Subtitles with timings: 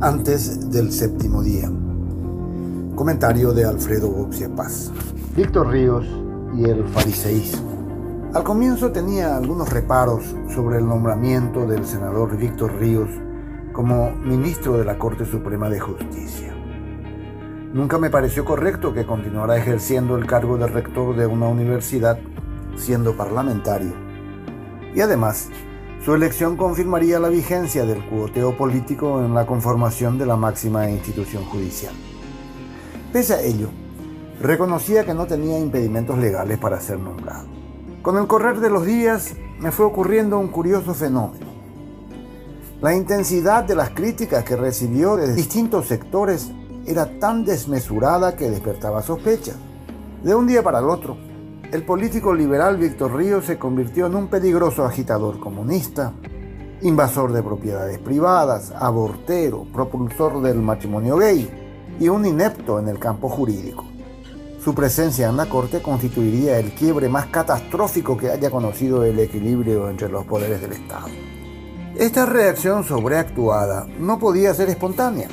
[0.00, 1.70] antes del séptimo día.
[2.94, 4.92] Comentario de Alfredo Boxia Paz.
[5.34, 6.06] Víctor Ríos
[6.54, 8.30] y el fariseísmo.
[8.34, 13.08] Al comienzo tenía algunos reparos sobre el nombramiento del senador Víctor Ríos
[13.72, 16.54] como ministro de la Corte Suprema de Justicia.
[17.72, 22.18] Nunca me pareció correcto que continuara ejerciendo el cargo de rector de una universidad
[22.76, 23.92] siendo parlamentario.
[24.94, 25.48] Y además,
[26.06, 31.44] su elección confirmaría la vigencia del cuoteo político en la conformación de la máxima institución
[31.46, 31.92] judicial.
[33.12, 33.70] Pese a ello,
[34.40, 37.48] reconocía que no tenía impedimentos legales para ser nombrado.
[38.02, 41.46] Con el correr de los días me fue ocurriendo un curioso fenómeno.
[42.80, 46.52] La intensidad de las críticas que recibió de distintos sectores
[46.86, 49.56] era tan desmesurada que despertaba sospechas.
[50.22, 51.16] De un día para el otro,
[51.76, 56.14] el político liberal Víctor Ríos se convirtió en un peligroso agitador comunista,
[56.80, 61.50] invasor de propiedades privadas, abortero, propulsor del matrimonio gay
[62.00, 63.84] y un inepto en el campo jurídico.
[64.64, 69.90] Su presencia en la corte constituiría el quiebre más catastrófico que haya conocido el equilibrio
[69.90, 71.08] entre los poderes del Estado.
[71.94, 75.28] Esta reacción sobreactuada no podía ser espontánea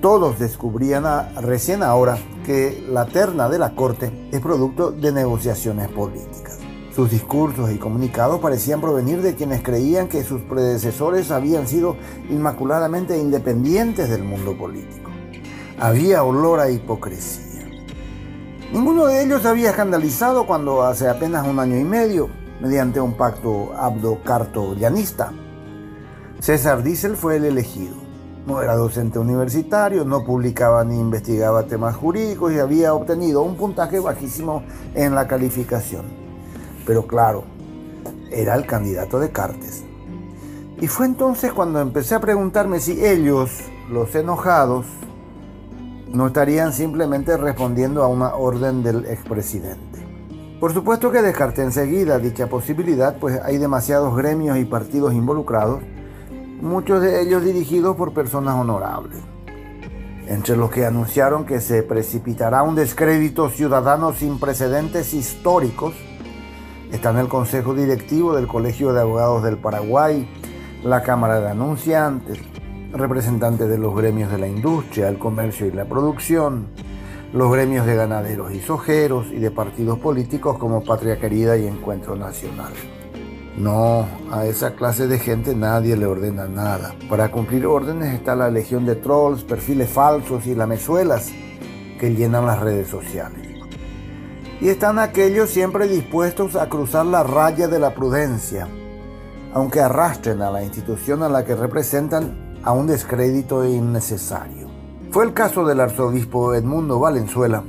[0.00, 1.04] todos descubrían
[1.42, 6.58] recién ahora que la terna de la Corte es producto de negociaciones políticas.
[6.94, 11.96] Sus discursos y comunicados parecían provenir de quienes creían que sus predecesores habían sido
[12.30, 15.10] inmaculadamente independientes del mundo político.
[15.78, 17.66] Había olor a hipocresía.
[18.72, 22.28] Ninguno de ellos había escandalizado cuando hace apenas un año y medio,
[22.60, 25.32] mediante un pacto abdo-carto-llanista,
[26.40, 27.99] César Diesel fue el elegido
[28.46, 34.00] no era docente universitario, no publicaba ni investigaba temas jurídicos y había obtenido un puntaje
[34.00, 34.62] bajísimo
[34.94, 36.06] en la calificación.
[36.86, 37.44] Pero claro,
[38.30, 39.84] era el candidato de Cartes.
[40.80, 43.50] Y fue entonces cuando empecé a preguntarme si ellos,
[43.90, 44.86] los enojados,
[46.08, 50.00] no estarían simplemente respondiendo a una orden del expresidente.
[50.58, 55.80] Por supuesto que descarté enseguida dicha posibilidad, pues hay demasiados gremios y partidos involucrados
[56.60, 59.18] muchos de ellos dirigidos por personas honorables.
[60.26, 65.94] Entre los que anunciaron que se precipitará un descrédito ciudadano sin precedentes históricos,
[66.92, 70.28] están el Consejo Directivo del Colegio de Abogados del Paraguay,
[70.84, 72.38] la Cámara de Anunciantes,
[72.92, 76.68] representantes de los gremios de la industria, el comercio y la producción,
[77.32, 82.16] los gremios de ganaderos y sojeros y de partidos políticos como Patria Querida y Encuentro
[82.16, 82.72] Nacional.
[83.56, 86.94] No, a esa clase de gente nadie le ordena nada.
[87.08, 91.30] Para cumplir órdenes está la legión de trolls, perfiles falsos y lamezuelas
[91.98, 93.48] que llenan las redes sociales.
[94.60, 98.68] Y están aquellos siempre dispuestos a cruzar la raya de la prudencia,
[99.52, 104.68] aunque arrastren a la institución a la que representan a un descrédito innecesario.
[105.10, 107.64] Fue el caso del arzobispo Edmundo Valenzuela,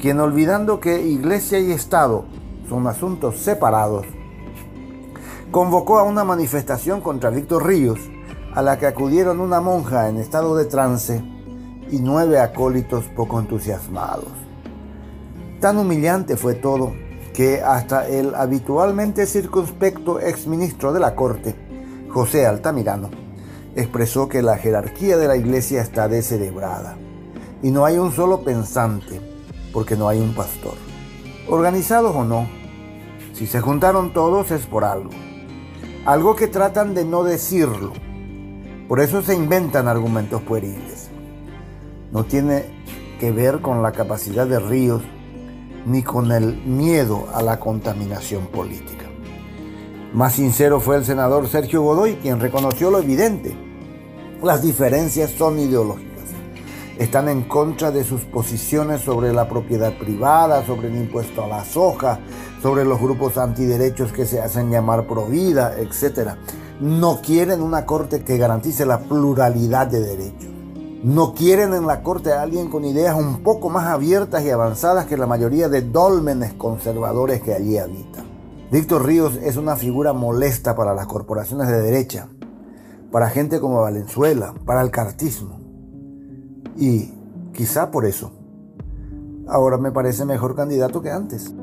[0.00, 2.24] quien olvidando que iglesia y Estado
[2.68, 4.06] son asuntos separados,
[5.50, 7.98] convocó a una manifestación contra Víctor Ríos,
[8.54, 11.22] a la que acudieron una monja en estado de trance
[11.90, 14.32] y nueve acólitos poco entusiasmados.
[15.60, 16.92] Tan humillante fue todo
[17.32, 21.54] que hasta el habitualmente circunspecto exministro de la Corte,
[22.10, 23.10] José Altamirano,
[23.74, 26.96] expresó que la jerarquía de la Iglesia está descerebrada
[27.62, 29.20] y no hay un solo pensante
[29.72, 30.74] porque no hay un pastor.
[31.48, 32.48] Organizados o no,
[33.32, 35.10] si se juntaron todos es por algo
[36.08, 37.92] algo que tratan de no decirlo.
[38.88, 41.10] Por eso se inventan argumentos pueriles.
[42.12, 42.64] No tiene
[43.20, 45.02] que ver con la capacidad de Ríos
[45.84, 49.04] ni con el miedo a la contaminación política.
[50.14, 53.54] Más sincero fue el senador Sergio Godoy, quien reconoció lo evidente.
[54.42, 56.08] Las diferencias son ideológicas.
[56.98, 61.66] Están en contra de sus posiciones sobre la propiedad privada, sobre el impuesto a la
[61.66, 62.20] soja,
[62.62, 66.32] sobre los grupos antiderechos que se hacen llamar provida, etc.
[66.80, 70.50] No quieren una corte que garantice la pluralidad de derechos.
[71.02, 75.06] No quieren en la corte a alguien con ideas un poco más abiertas y avanzadas
[75.06, 78.24] que la mayoría de dólmenes conservadores que allí habitan.
[78.72, 82.28] Víctor Ríos es una figura molesta para las corporaciones de derecha,
[83.12, 85.60] para gente como Valenzuela, para el cartismo.
[86.76, 87.14] Y
[87.52, 88.32] quizá por eso,
[89.46, 91.54] ahora me parece mejor candidato que antes.